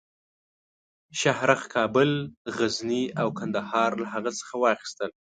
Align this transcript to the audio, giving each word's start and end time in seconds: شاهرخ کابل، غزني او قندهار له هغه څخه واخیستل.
شاهرخ 1.19 1.61
کابل، 1.73 2.11
غزني 2.57 3.03
او 3.21 3.27
قندهار 3.39 3.91
له 4.01 4.07
هغه 4.13 4.31
څخه 4.39 4.53
واخیستل. 4.57 5.11